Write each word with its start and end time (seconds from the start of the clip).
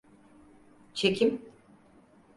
Çekim. 0.93 1.41